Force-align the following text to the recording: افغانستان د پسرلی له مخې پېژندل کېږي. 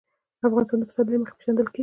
افغانستان 0.49 0.77
د 0.79 0.83
پسرلی 0.89 1.15
له 1.17 1.21
مخې 1.21 1.33
پېژندل 1.37 1.67
کېږي. 1.73 1.79